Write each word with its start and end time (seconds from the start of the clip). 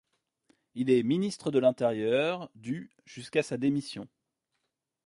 Il 0.73 0.89
est 0.89 1.03
ministre 1.03 1.51
de 1.51 1.59
l'Intérieur 1.59 2.49
du 2.55 2.89
jusqu'à 3.05 3.43
sa 3.43 3.57
démission. 3.57 4.07